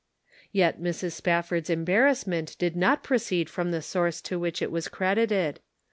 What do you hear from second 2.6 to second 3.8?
not proceed from